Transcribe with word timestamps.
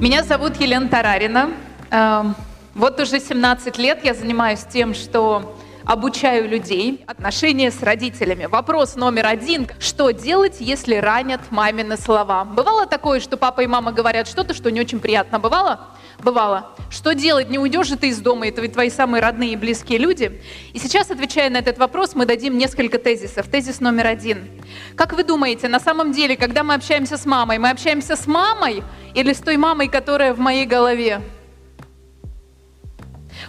Меня 0.00 0.22
зовут 0.24 0.58
Елена 0.58 0.88
Тарарина. 0.88 1.50
Эм, 1.90 2.34
вот 2.74 2.98
уже 3.00 3.20
17 3.20 3.76
лет 3.76 4.02
я 4.02 4.14
занимаюсь 4.14 4.64
тем, 4.64 4.94
что 4.94 5.58
обучаю 5.90 6.48
людей 6.48 7.02
отношения 7.08 7.72
с 7.72 7.82
родителями. 7.82 8.46
Вопрос 8.46 8.94
номер 8.94 9.26
один. 9.26 9.66
Что 9.80 10.12
делать, 10.12 10.58
если 10.60 10.94
ранят 10.94 11.40
мамины 11.50 11.96
слова? 11.96 12.44
Бывало 12.44 12.86
такое, 12.86 13.18
что 13.18 13.36
папа 13.36 13.62
и 13.62 13.66
мама 13.66 13.90
говорят 13.90 14.28
что-то, 14.28 14.54
что 14.54 14.70
не 14.70 14.80
очень 14.80 15.00
приятно? 15.00 15.40
Бывало? 15.40 15.88
Бывало. 16.20 16.68
Что 16.90 17.12
делать? 17.12 17.50
Не 17.50 17.58
уйдешь 17.58 17.88
же 17.88 17.96
ты 17.96 18.10
из 18.10 18.20
дома, 18.20 18.46
это 18.46 18.60
ведь 18.60 18.74
твои 18.74 18.88
самые 18.88 19.20
родные 19.20 19.54
и 19.54 19.56
близкие 19.56 19.98
люди. 19.98 20.40
И 20.74 20.78
сейчас, 20.78 21.10
отвечая 21.10 21.50
на 21.50 21.56
этот 21.56 21.76
вопрос, 21.78 22.14
мы 22.14 22.24
дадим 22.24 22.56
несколько 22.56 22.98
тезисов. 23.00 23.48
Тезис 23.48 23.80
номер 23.80 24.06
один. 24.06 24.48
Как 24.94 25.12
вы 25.12 25.24
думаете, 25.24 25.66
на 25.66 25.80
самом 25.80 26.12
деле, 26.12 26.36
когда 26.36 26.62
мы 26.62 26.74
общаемся 26.74 27.16
с 27.16 27.26
мамой, 27.26 27.58
мы 27.58 27.68
общаемся 27.68 28.14
с 28.14 28.28
мамой 28.28 28.84
или 29.14 29.32
с 29.32 29.40
той 29.40 29.56
мамой, 29.56 29.88
которая 29.88 30.34
в 30.34 30.38
моей 30.38 30.66
голове? 30.66 31.20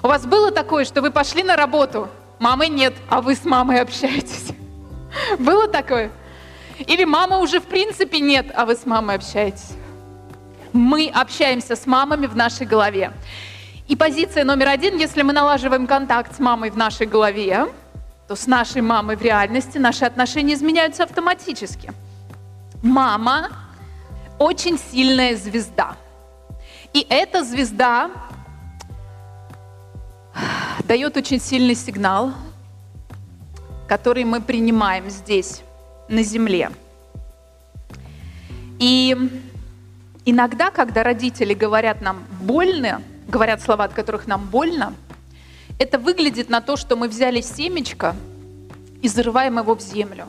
У 0.02 0.08
вас 0.08 0.26
было 0.26 0.50
такое, 0.50 0.86
что 0.86 1.04
вы 1.04 1.12
пошли 1.12 1.44
на 1.44 1.56
работу, 1.56 2.10
мамы 2.42 2.68
нет, 2.68 2.94
а 3.08 3.22
вы 3.22 3.36
с 3.36 3.46
мамой 3.46 3.80
общаетесь? 3.80 4.48
Было 5.40 5.68
такое? 5.68 6.12
Или 6.80 7.06
мама 7.06 7.38
уже 7.38 7.60
в 7.60 7.66
принципе 7.66 8.20
нет, 8.20 8.52
а 8.56 8.66
вы 8.66 8.76
с 8.76 8.86
мамой 8.86 9.16
общаетесь? 9.16 9.74
Мы 10.74 11.12
общаемся 11.14 11.76
с 11.76 11.86
мамами 11.86 12.26
в 12.26 12.36
нашей 12.36 12.66
голове. 12.66 13.14
И 13.88 13.96
позиция 13.96 14.44
номер 14.44 14.70
один, 14.70 14.98
если 14.98 15.22
мы 15.22 15.34
налаживаем 15.34 15.86
контакт 15.86 16.36
с 16.36 16.40
мамой 16.40 16.72
в 16.72 16.78
нашей 16.78 17.06
голове, 17.06 17.68
то 18.28 18.36
с 18.36 18.48
нашей 18.48 18.82
мамой 18.82 19.18
в 19.18 19.22
реальности 19.22 19.78
наши 19.78 20.06
отношения 20.06 20.56
изменяются 20.56 21.04
автоматически. 21.04 21.92
Мама 22.82 23.50
очень 24.40 24.80
сильная 24.80 25.36
звезда. 25.36 25.96
И 26.94 27.06
эта 27.10 27.44
звезда 27.44 28.10
дает 30.92 31.16
очень 31.16 31.40
сильный 31.40 31.74
сигнал, 31.74 32.34
который 33.88 34.26
мы 34.26 34.42
принимаем 34.42 35.10
здесь, 35.10 35.62
на 36.10 36.22
Земле. 36.22 36.70
И 38.78 39.16
иногда, 40.26 40.70
когда 40.70 41.04
родители 41.04 41.54
говорят 41.54 42.02
нам 42.02 42.26
больно, 42.42 43.02
говорят 43.30 43.62
слова, 43.62 43.86
от 43.86 43.94
которых 43.94 44.28
нам 44.28 44.46
больно, 44.48 44.94
это 45.80 45.98
выглядит 45.98 46.50
на 46.50 46.60
то, 46.60 46.76
что 46.76 46.98
мы 46.98 47.08
взяли 47.08 47.40
семечко 47.40 48.14
и 49.02 49.08
зарываем 49.08 49.60
его 49.60 49.76
в 49.76 49.80
землю. 49.80 50.26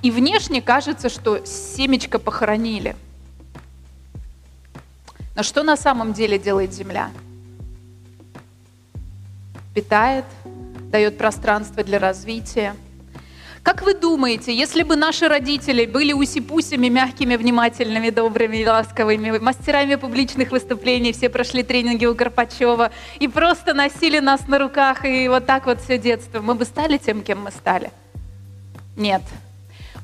И 0.00 0.10
внешне 0.10 0.62
кажется, 0.62 1.10
что 1.10 1.44
семечко 1.44 2.18
похоронили– 2.18 2.96
но 5.36 5.42
что 5.42 5.62
на 5.62 5.76
самом 5.76 6.14
деле 6.14 6.38
делает 6.38 6.72
Земля? 6.72 7.10
Питает, 9.76 10.24
дает 10.90 11.18
пространство 11.18 11.84
для 11.84 11.98
развития. 11.98 12.74
Как 13.62 13.82
вы 13.82 13.92
думаете, 13.92 14.56
если 14.56 14.82
бы 14.82 14.96
наши 14.96 15.28
родители 15.28 15.84
были 15.84 16.14
усипусями, 16.14 16.88
мягкими, 16.88 17.36
внимательными, 17.36 18.08
добрыми, 18.08 18.64
ласковыми, 18.64 19.38
мастерами 19.38 19.96
публичных 19.96 20.50
выступлений, 20.50 21.12
все 21.12 21.28
прошли 21.28 21.62
тренинги 21.62 22.06
у 22.06 22.14
Горпачева 22.14 22.90
и 23.20 23.28
просто 23.28 23.74
носили 23.74 24.18
нас 24.18 24.48
на 24.48 24.58
руках 24.58 25.04
и 25.04 25.28
вот 25.28 25.44
так 25.44 25.66
вот 25.66 25.82
все 25.82 25.98
детство, 25.98 26.40
мы 26.40 26.54
бы 26.54 26.64
стали 26.64 26.96
тем, 26.96 27.20
кем 27.20 27.42
мы 27.42 27.50
стали? 27.50 27.90
Нет. 28.96 29.20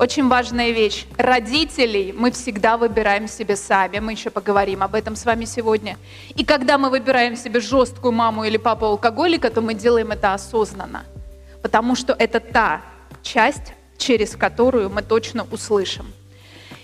Очень 0.02 0.26
важная 0.26 0.72
вещь. 0.72 1.06
Родителей 1.16 2.12
мы 2.12 2.32
всегда 2.32 2.76
выбираем 2.76 3.28
себе 3.28 3.54
сами. 3.54 4.00
Мы 4.00 4.10
еще 4.10 4.30
поговорим 4.30 4.82
об 4.82 4.96
этом 4.96 5.14
с 5.14 5.24
вами 5.24 5.44
сегодня. 5.44 5.96
И 6.34 6.44
когда 6.44 6.76
мы 6.76 6.90
выбираем 6.90 7.36
себе 7.36 7.60
жесткую 7.60 8.10
маму 8.10 8.42
или 8.42 8.56
папу 8.56 8.86
алкоголика, 8.86 9.48
то 9.48 9.60
мы 9.60 9.74
делаем 9.74 10.10
это 10.10 10.34
осознанно. 10.34 11.04
Потому 11.62 11.94
что 11.94 12.16
это 12.18 12.40
та 12.40 12.82
часть, 13.22 13.74
через 13.96 14.34
которую 14.34 14.90
мы 14.90 15.02
точно 15.02 15.46
услышим. 15.52 16.06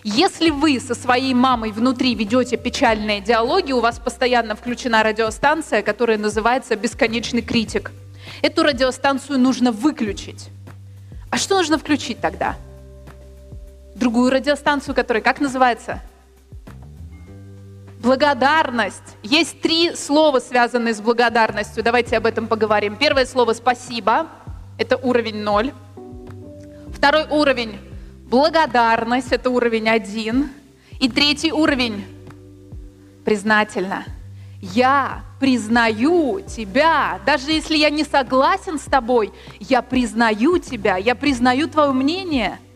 Если 0.05 0.51
вы 0.51 0.79
со 0.79 0.95
своей 0.95 1.35
мамой 1.35 1.73
внутри 1.73 2.15
ведете 2.15 2.57
печальные 2.57 3.21
диалоги, 3.21 3.73
у 3.73 3.81
вас 3.81 3.99
постоянно 3.99 4.55
включена 4.55 5.03
радиостанция, 5.03 5.83
которая 5.83 6.19
называется 6.19 6.77
«Бесконечный 6.77 7.43
критик». 7.43 7.91
Эту 8.43 8.63
радиостанцию 8.63 9.41
нужно 9.41 9.73
выключить. 9.73 10.51
А 11.31 11.37
что 11.37 11.57
нужно 11.57 11.79
включить 11.79 12.21
тогда? 12.21 12.55
Другую 13.99 14.31
радиостанцию, 14.31 14.95
которая 14.95 15.23
как 15.23 15.41
называется? 15.41 16.01
Благодарность. 18.01 19.17
Есть 19.23 19.61
три 19.61 19.95
слова, 19.95 20.39
связанные 20.39 20.95
с 20.95 21.01
благодарностью. 21.01 21.83
Давайте 21.83 22.17
об 22.17 22.27
этом 22.27 22.47
поговорим. 22.47 22.97
Первое 22.97 23.27
слово 23.27 23.55
«спасибо». 23.55 24.29
Это 24.79 24.97
уровень 24.97 25.43
ноль. 25.43 25.73
Второй 26.95 27.27
уровень– 27.29 27.79
благодарность. 28.31 29.33
Это 29.33 29.51
уровень 29.51 29.89
один. 29.89 30.51
И 31.01 31.09
третий 31.09 31.53
уровень– 31.53 32.05
признательно. 33.25 34.05
Я 34.61 35.25
признаю 35.41 36.41
тебя, 36.41 37.21
даже 37.27 37.51
если 37.51 37.77
я 37.77 37.91
не 37.91 38.05
согласен 38.05 38.79
с 38.79 38.85
тобой, 38.85 39.33
я 39.59 39.83
признаю 39.83 40.59
тебя, 40.59 40.97
я 40.97 41.17
признаю 41.17 41.67
твое 41.67 41.93
мнение– 41.93 42.61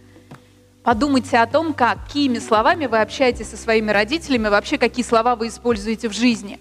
Подумайте 0.83 1.39
о 1.39 1.47
том, 1.47 1.75
какими 1.75 2.41
словами 2.41 2.87
вы 2.87 3.01
общаетесь 3.01 3.51
со 3.51 3.57
своими 3.57 3.93
родителями, 3.93 4.49
вообще 4.49 4.79
какие 4.79 5.05
слова 5.05 5.37
вы 5.37 5.47
используете 5.47 6.09
в 6.09 6.13
жизни. 6.13 6.59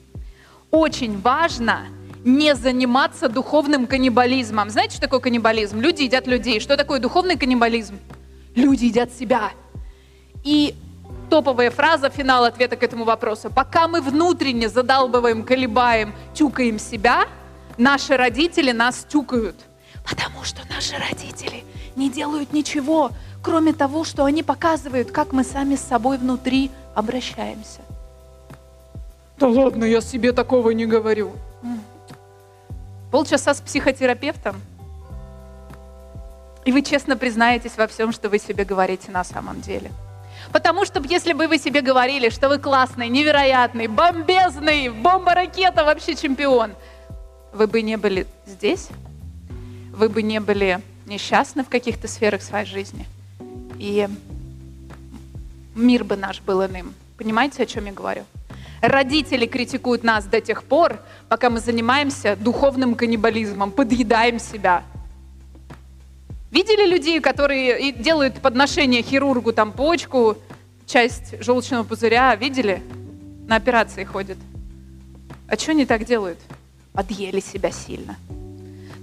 Очень 0.69 1.19
важно 1.19 1.87
не 2.23 2.53
заниматься 2.53 3.29
духовным 3.29 3.87
каннибализмом. 3.87 4.69
Знаете, 4.69 4.93
что 4.93 5.01
такое 5.01 5.21
каннибализм? 5.21 5.79
Люди 5.79 6.03
едят 6.03 6.27
людей. 6.27 6.59
Что 6.59 6.77
такое 6.77 6.99
духовный 6.99 7.35
каннибализм? 7.35 7.97
Люди 8.53 8.85
едят 8.85 9.11
себя. 9.11 9.53
И 10.43 10.75
топовая 11.31 11.71
фраза, 11.71 12.11
финал 12.11 12.43
ответа 12.43 12.75
к 12.75 12.83
этому 12.83 13.05
вопросу. 13.05 13.49
Пока 13.49 13.87
мы 13.87 14.01
внутренне 14.01 14.69
задалбываем, 14.69 15.43
колебаем, 15.43 16.13
тюкаем 16.35 16.77
себя, 16.77 17.23
наши 17.77 18.15
родители 18.15 18.71
нас 18.71 19.03
тюкают. 19.09 19.55
Потому 20.07 20.43
что 20.43 20.61
наши 20.69 20.93
родители 20.95 21.63
не 21.95 22.09
делают 22.09 22.53
ничего, 22.53 23.11
кроме 23.41 23.73
того, 23.73 24.03
что 24.03 24.25
они 24.25 24.43
показывают, 24.43 25.11
как 25.11 25.31
мы 25.33 25.43
сами 25.43 25.75
с 25.75 25.81
собой 25.81 26.17
внутри 26.17 26.71
обращаемся. 26.93 27.81
Да 29.37 29.47
ладно, 29.47 29.85
я 29.85 30.01
себе 30.01 30.33
такого 30.33 30.71
не 30.71 30.85
говорю. 30.85 31.31
Полчаса 33.11 33.53
с 33.53 33.59
психотерапевтом, 33.59 34.55
и 36.63 36.71
вы 36.71 36.81
честно 36.83 37.17
признаетесь 37.17 37.75
во 37.75 37.87
всем, 37.87 38.11
что 38.13 38.29
вы 38.29 38.37
себе 38.37 38.63
говорите 38.63 39.11
на 39.11 39.23
самом 39.23 39.61
деле. 39.61 39.91
Потому 40.53 40.85
что 40.85 41.01
если 41.01 41.33
бы 41.33 41.47
вы 41.47 41.57
себе 41.57 41.81
говорили, 41.81 42.29
что 42.29 42.49
вы 42.49 42.59
классный, 42.59 43.09
невероятный, 43.09 43.87
бомбезный, 43.87 44.89
бомба-ракета, 44.89 45.83
вообще 45.83 46.15
чемпион, 46.15 46.73
вы 47.51 47.67
бы 47.67 47.81
не 47.81 47.97
были 47.97 48.27
здесь, 48.45 48.89
вы 49.91 50.07
бы 50.07 50.21
не 50.21 50.39
были 50.39 50.79
несчастны 51.05 51.63
в 51.63 51.69
каких-то 51.69 52.07
сферах 52.07 52.41
своей 52.43 52.65
жизни– 52.65 53.05
и 53.81 54.07
мир 55.73 56.03
бы 56.03 56.15
наш 56.15 56.39
был 56.41 56.63
иным. 56.63 56.93
Понимаете, 57.17 57.63
о 57.63 57.65
чем 57.65 57.85
я 57.87 57.91
говорю? 57.91 58.25
Родители 58.79 59.47
критикуют 59.47 60.03
нас 60.03 60.25
до 60.25 60.39
тех 60.39 60.63
пор, 60.63 60.99
пока 61.29 61.49
мы 61.49 61.59
занимаемся 61.59 62.35
духовным 62.35 62.93
каннибализмом, 62.93 63.71
подъедаем 63.71 64.39
себя. 64.39 64.83
Видели 66.51 66.85
людей, 66.85 67.19
которые 67.21 67.91
делают 67.91 68.35
подношение 68.39 69.01
хирургу, 69.01 69.51
там 69.51 69.71
почку, 69.71 70.37
часть 70.85 71.41
желчного 71.43 71.83
пузыря, 71.83 72.35
видели? 72.35 72.83
На 73.47 73.55
операции 73.55 74.03
ходят. 74.03 74.37
А 75.47 75.55
что 75.55 75.71
они 75.71 75.85
так 75.87 76.05
делают? 76.05 76.37
Подъели 76.93 77.39
себя 77.39 77.71
сильно. 77.71 78.15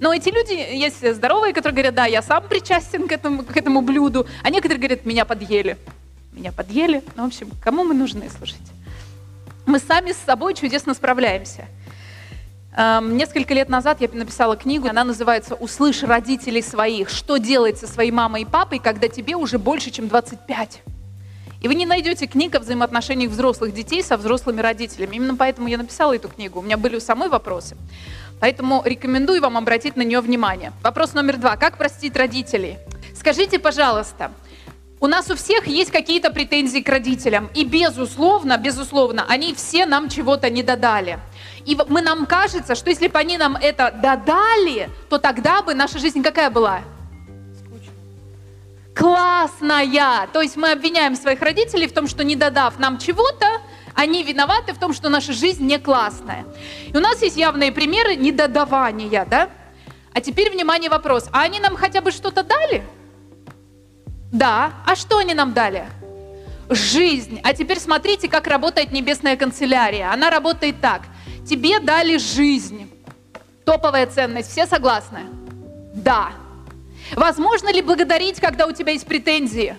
Но 0.00 0.14
эти 0.14 0.28
люди 0.28 0.52
есть 0.52 1.14
здоровые, 1.14 1.52
которые 1.52 1.74
говорят, 1.74 1.94
да, 1.94 2.06
я 2.06 2.22
сам 2.22 2.46
причастен 2.48 3.08
к 3.08 3.12
этому, 3.12 3.42
к 3.42 3.56
этому 3.56 3.82
блюду, 3.82 4.26
а 4.42 4.50
некоторые 4.50 4.78
говорят, 4.78 5.04
меня 5.04 5.24
подъели. 5.24 5.76
Меня 6.32 6.52
подъели. 6.52 7.02
Ну, 7.16 7.24
в 7.24 7.26
общем, 7.26 7.50
кому 7.62 7.84
мы 7.84 7.94
нужны, 7.94 8.30
слушайте? 8.30 8.70
Мы 9.66 9.80
сами 9.80 10.12
с 10.12 10.18
собой 10.18 10.54
чудесно 10.54 10.94
справляемся. 10.94 11.66
Эм, 12.76 13.16
несколько 13.16 13.54
лет 13.54 13.68
назад 13.68 14.00
я 14.00 14.08
написала 14.12 14.56
книгу, 14.56 14.86
она 14.86 15.02
называется 15.02 15.56
«Услышь 15.56 16.04
родителей 16.04 16.62
своих. 16.62 17.08
Что 17.08 17.38
делать 17.38 17.78
со 17.78 17.88
своей 17.88 18.12
мамой 18.12 18.42
и 18.42 18.44
папой, 18.44 18.78
когда 18.78 19.08
тебе 19.08 19.34
уже 19.34 19.58
больше, 19.58 19.90
чем 19.90 20.06
25?» 20.06 20.80
И 21.60 21.66
вы 21.66 21.74
не 21.74 21.86
найдете 21.86 22.28
книг 22.28 22.54
о 22.54 22.60
взаимоотношениях 22.60 23.32
взрослых 23.32 23.74
детей 23.74 24.02
со 24.04 24.16
взрослыми 24.16 24.60
родителями. 24.60 25.16
Именно 25.16 25.34
поэтому 25.34 25.66
я 25.66 25.76
написала 25.76 26.14
эту 26.14 26.28
книгу. 26.28 26.60
У 26.60 26.62
меня 26.62 26.76
были 26.76 26.96
у 26.96 27.00
самой 27.00 27.28
вопросы. 27.28 27.76
Поэтому 28.40 28.82
рекомендую 28.85 29.40
вам 29.40 29.56
обратить 29.56 29.96
на 29.96 30.02
нее 30.02 30.20
внимание. 30.20 30.73
Вопрос 30.82 31.14
номер 31.14 31.38
два. 31.38 31.56
Как 31.56 31.76
простить 31.76 32.17
родителей? 32.17 32.79
Скажите, 33.14 33.58
пожалуйста, 33.58 34.31
у 35.00 35.06
нас 35.06 35.31
у 35.31 35.37
всех 35.37 35.67
есть 35.67 35.90
какие-то 35.90 36.31
претензии 36.31 36.81
к 36.81 36.88
родителям. 36.88 37.50
И 37.55 37.64
безусловно, 37.64 38.56
безусловно, 38.58 39.25
они 39.29 39.55
все 39.55 39.87
нам 39.87 40.08
чего-то 40.08 40.50
не 40.50 40.62
додали. 40.62 41.19
И 41.67 41.76
мы, 41.88 42.00
нам 42.00 42.26
кажется, 42.26 42.75
что 42.75 42.90
если 42.90 43.08
бы 43.08 43.19
они 43.19 43.38
нам 43.38 43.56
это 43.56 43.93
додали, 44.02 44.88
то 45.08 45.19
тогда 45.19 45.62
бы 45.62 45.75
наша 45.75 45.99
жизнь 45.99 46.23
какая 46.23 46.50
была? 46.50 46.81
Классная. 48.94 50.26
То 50.32 50.43
есть 50.43 50.56
мы 50.56 50.73
обвиняем 50.73 51.14
своих 51.14 51.40
родителей 51.40 51.87
в 51.87 51.93
том, 51.93 52.08
что 52.08 52.25
не 52.25 52.35
додав 52.35 52.79
нам 52.79 52.99
чего-то, 52.99 53.46
они 53.98 54.22
виноваты 54.22 54.72
в 54.72 54.78
том, 54.78 54.92
что 54.92 55.08
наша 55.08 55.32
жизнь 55.32 55.66
не 55.66 55.76
классная. 55.76 56.44
И 56.86 56.96
у 56.96 57.00
нас 57.00 57.20
есть 57.20 57.36
явные 57.36 57.72
примеры 57.72 58.14
недодавания, 58.14 59.26
да? 59.28 59.50
А 60.14 60.20
теперь, 60.20 60.52
внимание, 60.52 60.88
вопрос. 60.88 61.28
А 61.32 61.42
они 61.42 61.58
нам 61.58 61.74
хотя 61.74 62.00
бы 62.00 62.12
что-то 62.12 62.44
дали? 62.44 62.84
Да. 64.30 64.70
А 64.86 64.94
что 64.94 65.18
они 65.18 65.34
нам 65.34 65.52
дали? 65.52 65.88
Жизнь. 66.70 67.40
А 67.42 67.52
теперь 67.54 67.80
смотрите, 67.80 68.28
как 68.28 68.46
работает 68.46 68.92
небесная 68.92 69.36
канцелярия. 69.36 70.12
Она 70.12 70.30
работает 70.30 70.80
так. 70.80 71.02
Тебе 71.44 71.80
дали 71.80 72.18
жизнь. 72.18 72.88
Топовая 73.64 74.06
ценность. 74.06 74.52
Все 74.52 74.66
согласны? 74.66 75.22
Да. 75.94 76.30
Возможно 77.16 77.72
ли 77.72 77.82
благодарить, 77.82 78.38
когда 78.38 78.68
у 78.68 78.72
тебя 78.72 78.92
есть 78.92 79.06
претензии? 79.06 79.76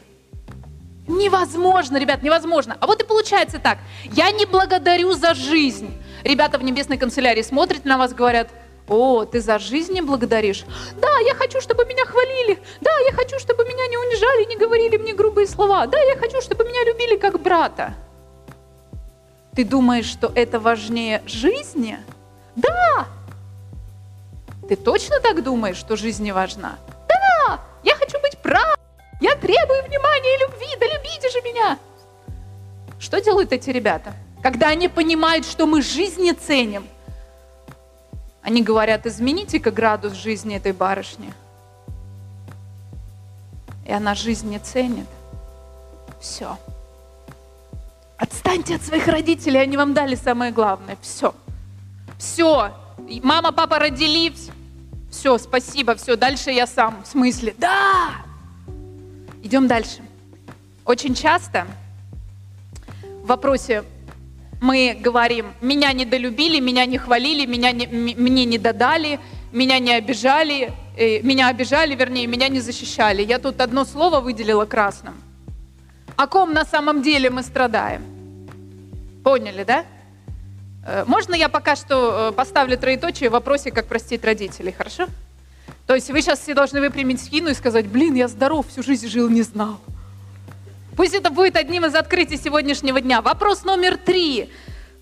Невозможно, 1.09 1.97
ребят, 1.97 2.21
невозможно. 2.21 2.77
А 2.79 2.85
вот 2.85 3.01
и 3.01 3.03
получается 3.03 3.57
так. 3.57 3.79
Я 4.13 4.29
не 4.31 4.45
благодарю 4.45 5.13
за 5.13 5.33
жизнь. 5.33 5.91
Ребята 6.23 6.59
в 6.59 6.63
небесной 6.63 6.99
канцелярии 6.99 7.41
смотрят 7.41 7.83
на 7.83 7.97
вас, 7.97 8.13
говорят, 8.13 8.49
о, 8.87 9.25
ты 9.25 9.41
за 9.41 9.57
жизнь 9.57 9.93
не 9.93 10.01
благодаришь? 10.01 10.65
Да, 11.01 11.09
я 11.25 11.33
хочу, 11.33 11.61
чтобы 11.61 11.85
меня 11.85 12.05
хвалили. 12.05 12.59
Да, 12.81 12.91
я 13.07 13.11
хочу, 13.11 13.39
чтобы 13.39 13.65
меня 13.65 13.87
не 13.87 13.97
унижали, 13.97 14.45
не 14.49 14.55
говорили 14.55 14.97
мне 14.97 15.13
грубые 15.13 15.47
слова. 15.47 15.87
Да, 15.87 15.99
я 15.99 16.15
хочу, 16.15 16.41
чтобы 16.41 16.63
меня 16.63 16.83
любили 16.85 17.17
как 17.17 17.41
брата. 17.41 17.95
Ты 19.55 19.65
думаешь, 19.65 20.05
что 20.05 20.31
это 20.35 20.59
важнее 20.59 21.23
жизни? 21.25 21.97
Да! 22.55 23.07
Ты 24.67 24.75
точно 24.75 25.19
так 25.19 25.43
думаешь, 25.43 25.77
что 25.77 25.95
жизнь 25.95 26.23
не 26.23 26.33
важна? 26.33 26.77
Меня. 31.59 31.79
Что 32.99 33.21
делают 33.21 33.51
эти 33.53 33.69
ребята? 33.69 34.13
Когда 34.41 34.69
они 34.69 34.87
понимают, 34.87 35.45
что 35.45 35.65
мы 35.65 35.81
жизни 35.81 36.31
ценим– 36.31 36.87
они 38.41 38.63
говорят, 38.63 39.05
измените-ка 39.05 39.69
градус 39.69 40.13
жизни 40.13 40.55
этой 40.55 40.71
барышни. 40.71 41.33
И 43.85 43.91
она 43.91 44.15
жизнь 44.15 44.49
не 44.49 44.59
ценит. 44.59 45.07
Все. 46.19 46.57
Отстаньте 48.17 48.75
от 48.75 48.81
своих 48.81 49.07
родителей, 49.07 49.61
они 49.61 49.77
вам 49.77 49.93
дали 49.93 50.15
самое 50.15 50.51
главное. 50.51 50.97
Все. 51.01 51.33
Все. 52.17 52.71
Мама, 53.21 53.51
папа 53.51 53.79
родили. 53.79 54.33
Все, 55.11 55.37
спасибо, 55.37 55.95
все. 55.95 56.15
Дальше 56.15 56.51
я 56.51 56.67
сам. 56.67 57.03
В 57.03 57.07
смысле? 57.07 57.55
Да! 57.57 58.15
Идем 59.43 59.67
дальше. 59.67 60.01
Очень 60.89 61.13
часто 61.13 61.67
в 63.23 63.27
вопросе 63.27 63.83
мы 64.59 64.97
говорим, 64.99 65.53
меня 65.61 65.93
недолюбили, 65.93 66.59
меня 66.59 66.87
не 66.87 66.97
хвалили, 66.97 67.45
меня 67.45 67.71
не, 67.71 67.85
мне 67.85 68.45
не 68.45 68.57
додали, 68.57 69.19
меня 69.51 69.77
не 69.77 69.93
обижали, 69.93 70.73
э, 70.97 71.21
меня 71.21 71.49
обижали, 71.49 71.93
вернее, 71.93 72.25
меня 72.25 72.47
не 72.47 72.59
защищали. 72.59 73.21
Я 73.21 73.37
тут 73.37 73.61
одно 73.61 73.85
слово 73.85 74.19
выделила 74.19 74.65
красным. 74.65 75.13
О 76.15 76.25
ком 76.25 76.53
на 76.53 76.65
самом 76.65 77.03
деле 77.03 77.29
мы 77.29 77.43
страдаем? 77.43 78.01
Поняли, 79.23 79.63
да? 79.63 79.85
Э, 80.87 81.03
можно 81.05 81.35
я 81.35 81.49
пока 81.49 81.75
что 81.75 82.29
э, 82.29 82.31
поставлю 82.31 82.79
троеточие 82.79 83.29
в 83.29 83.33
вопросе, 83.33 83.69
как 83.69 83.85
простить 83.85 84.25
родителей, 84.25 84.71
хорошо? 84.71 85.05
То 85.85 85.93
есть 85.93 86.09
вы 86.09 86.23
сейчас 86.23 86.39
все 86.39 86.55
должны 86.55 86.81
выпрямить 86.81 87.21
спину 87.21 87.49
и 87.49 87.53
сказать, 87.53 87.85
блин, 87.85 88.15
я 88.15 88.27
здоров, 88.27 88.67
всю 88.69 88.81
жизнь 88.81 89.07
жил, 89.07 89.29
не 89.29 89.43
знал. 89.43 89.79
Пусть 90.99 91.13
это 91.13 91.29
будет 91.29 91.55
одним 91.55 91.85
из 91.85 91.95
открытий 91.95 92.35
сегодняшнего 92.35 92.99
дня. 92.99 93.21
Вопрос 93.21 93.63
номер 93.63 93.95
три. 93.95 94.49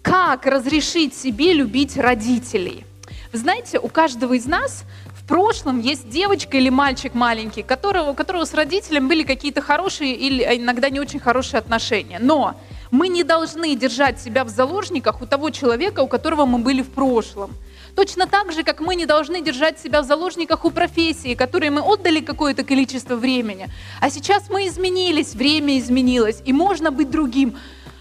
Как 0.03 0.45
разрешить 0.45 1.15
себе 1.15 1.53
любить 1.53 1.97
родителей? 1.97 2.85
Вы 3.33 3.39
знаете, 3.39 3.79
у 3.79 3.87
каждого 3.87 4.33
из 4.33 4.45
нас 4.45 4.83
в 5.15 5.27
прошлом 5.27 5.79
есть 5.79 6.07
девочка 6.07 6.57
или 6.57 6.69
мальчик 6.69 7.15
маленький, 7.15 7.63
которого, 7.63 8.11
у 8.11 8.13
которого 8.13 8.45
с 8.45 8.53
родителем 8.53 9.07
были 9.07 9.23
какие-то 9.23 9.61
хорошие 9.61 10.13
или 10.13 10.43
иногда 10.43 10.91
не 10.91 10.99
очень 10.99 11.19
хорошие 11.19 11.57
отношения. 11.57 12.19
Но 12.21 12.53
мы 12.91 13.07
не 13.07 13.23
должны 13.23 13.75
держать 13.75 14.21
себя 14.21 14.43
в 14.43 14.49
заложниках 14.49 15.19
у 15.23 15.25
того 15.25 15.49
человека, 15.49 16.01
у 16.01 16.07
которого 16.07 16.45
мы 16.45 16.59
были 16.59 16.83
в 16.83 16.91
прошлом. 16.91 17.55
Точно 17.97 18.27
так 18.27 18.51
же, 18.51 18.63
как 18.63 18.79
мы 18.79 18.93
не 18.93 19.07
должны 19.07 19.41
держать 19.41 19.79
себя 19.79 20.03
в 20.03 20.05
заложниках 20.05 20.65
у 20.65 20.69
профессии, 20.69 21.33
которой 21.33 21.71
мы 21.71 21.81
отдали 21.81 22.19
какое-то 22.19 22.63
количество 22.63 23.15
времени. 23.15 23.69
А 23.99 24.11
сейчас 24.11 24.51
мы 24.51 24.67
изменились, 24.67 25.33
время 25.33 25.79
изменилось, 25.79 26.43
и 26.45 26.53
можно 26.53 26.91
быть 26.91 27.09
другим. 27.09 27.57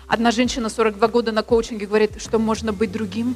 Одна 0.06 0.32
женщина 0.32 0.69
42 0.69 1.08
года 1.08 1.32
на 1.32 1.43
коучинге 1.43 1.87
говорит, 1.87 2.20
что 2.20 2.38
можно 2.38 2.75
быть 2.75 2.93
другим. 2.93 3.34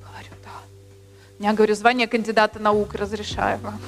Говорю, 0.00 0.34
да. 0.42 1.46
Я 1.46 1.52
говорю, 1.52 1.76
звание 1.76 2.08
кандидата 2.08 2.58
наук 2.58 2.94
разрешаю 2.94 3.60
вам. 3.60 3.80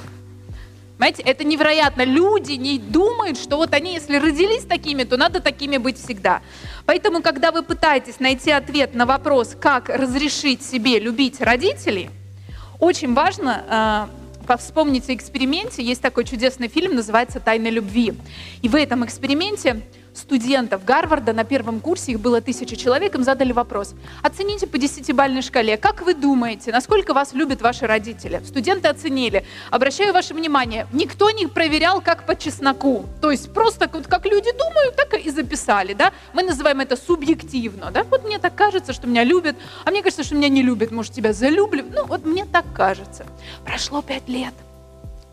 Понимаете, 0.97 1.23
это 1.23 1.43
невероятно. 1.43 2.03
Люди 2.03 2.53
не 2.53 2.79
думают, 2.79 3.37
что 3.37 3.57
вот 3.57 3.73
они, 3.73 3.93
если 3.93 4.17
родились 4.17 4.63
такими, 4.63 5.03
то 5.03 5.17
надо 5.17 5.41
такими 5.41 5.77
быть 5.77 6.01
всегда. 6.01 6.41
Поэтому, 6.85 7.21
когда 7.21 7.51
вы 7.51 7.63
пытаетесь 7.63 8.19
найти 8.19 8.51
ответ 8.51 8.95
на 8.95 9.05
вопрос, 9.05 9.57
как 9.59 9.89
разрешить 9.89 10.63
себе 10.63 10.99
любить 10.99 11.41
родителей, 11.41 12.09
очень 12.79 13.13
важно 13.13 14.09
э, 14.47 14.57
вспомнить 14.57 15.09
о 15.09 15.13
эксперименте. 15.13 15.83
Есть 15.83 16.01
такой 16.01 16.23
чудесный 16.23 16.69
фильм, 16.69 16.95
называется 16.95 17.41
«Тайна 17.41 17.67
любви». 17.67 18.13
И 18.61 18.69
в 18.69 18.75
этом 18.75 19.03
эксперименте 19.03 19.81
студентов 20.15 20.83
Гарварда 20.85 21.33
на 21.33 21.43
первом 21.43 21.79
курсе, 21.79 22.13
их 22.13 22.19
было 22.19 22.41
тысяча 22.41 22.75
человек, 22.75 23.15
им 23.15 23.23
задали 23.23 23.51
вопрос. 23.51 23.93
Оцените 24.21 24.67
по 24.67 24.77
десятибальной 24.77 25.41
шкале, 25.41 25.77
как 25.77 26.01
вы 26.01 26.13
думаете, 26.13 26.71
насколько 26.71 27.13
вас 27.13 27.33
любят 27.33 27.61
ваши 27.61 27.85
родители? 27.85 28.41
Студенты 28.45 28.87
оценили. 28.87 29.45
Обращаю 29.71 30.13
ваше 30.13 30.33
внимание, 30.33 30.87
никто 30.93 31.29
не 31.31 31.47
проверял 31.47 32.01
как 32.01 32.25
по 32.25 32.35
чесноку. 32.35 33.05
То 33.21 33.31
есть 33.31 33.53
просто 33.53 33.89
вот 33.91 34.07
как 34.07 34.25
люди 34.25 34.51
думают, 34.51 34.95
так 34.95 35.13
и 35.13 35.29
записали. 35.29 35.93
Да? 35.93 36.13
Мы 36.33 36.43
называем 36.43 36.79
это 36.79 36.95
субъективно. 36.95 37.91
Да? 37.91 38.03
Вот 38.03 38.23
мне 38.23 38.39
так 38.39 38.55
кажется, 38.55 38.93
что 38.93 39.07
меня 39.07 39.23
любят, 39.23 39.55
а 39.83 39.91
мне 39.91 40.01
кажется, 40.01 40.23
что 40.23 40.35
меня 40.35 40.49
не 40.49 40.61
любят. 40.61 40.91
Может, 40.91 41.13
тебя 41.13 41.33
залюбливают? 41.33 41.93
Ну, 41.93 42.05
вот 42.05 42.25
мне 42.25 42.45
так 42.45 42.65
кажется. 42.73 43.25
Прошло 43.65 44.01
пять 44.01 44.27
лет. 44.27 44.53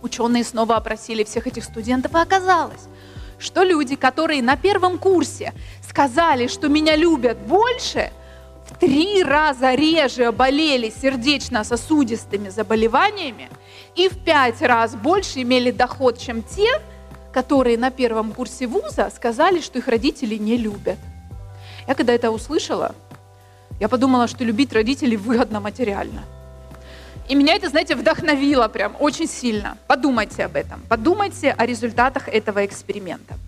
Ученые 0.02 0.42
снова 0.42 0.76
опросили 0.76 1.22
всех 1.22 1.46
этих 1.46 1.62
студентов, 1.62 2.14
и 2.14 2.18
оказалось, 2.18 2.88
что 3.42 3.64
люди, 3.64 3.96
которые 3.96 4.42
на 4.42 4.56
первом 4.56 4.98
курсе 4.98 5.52
сказали, 5.86 6.46
что 6.46 6.68
меня 6.68 6.94
любят 6.96 7.38
больше, 7.38 8.12
в 8.66 8.78
три 8.78 9.22
раза 9.22 9.74
реже 9.74 10.30
болели 10.30 10.90
сердечно-сосудистыми 10.90 12.48
заболеваниями 12.48 13.50
и 13.96 14.08
в 14.08 14.24
пять 14.24 14.62
раз 14.62 14.94
больше 14.94 15.42
имели 15.42 15.72
доход, 15.72 16.18
чем 16.18 16.42
те, 16.42 16.80
которые 17.32 17.76
на 17.76 17.90
первом 17.90 18.32
курсе 18.32 18.66
вуза 18.66 19.10
сказали, 19.14 19.60
что 19.60 19.78
их 19.78 19.88
родители 19.88 20.36
не 20.36 20.56
любят. 20.56 20.98
Я 21.88 21.94
когда 21.94 22.12
это 22.12 22.30
услышала, 22.30 22.94
я 23.80 23.88
подумала, 23.88 24.28
что 24.28 24.44
любить 24.44 24.72
родителей 24.72 25.16
выгодно 25.16 25.58
материально. 25.58 26.22
И 27.32 27.34
меня 27.34 27.54
это, 27.54 27.70
знаете, 27.70 27.96
вдохновило 27.96 28.68
прям 28.68 28.94
очень 29.00 29.26
сильно. 29.26 29.78
Подумайте 29.86 30.44
об 30.44 30.54
этом. 30.54 30.82
Подумайте 30.90 31.54
о 31.56 31.64
результатах 31.64 32.28
этого 32.28 32.66
эксперимента. 32.66 33.38